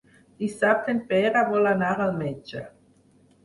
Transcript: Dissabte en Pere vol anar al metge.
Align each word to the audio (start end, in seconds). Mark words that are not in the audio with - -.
Dissabte 0.43 0.91
en 0.93 1.03
Pere 1.11 1.45
vol 1.51 1.71
anar 1.75 1.93
al 2.09 2.17
metge. 2.25 2.67